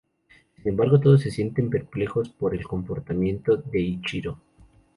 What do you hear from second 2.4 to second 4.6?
el comportamiento de Ichiro.